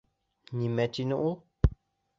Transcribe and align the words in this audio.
Нимә 0.61 0.89
тине 0.99 1.19
ул? 1.29 1.39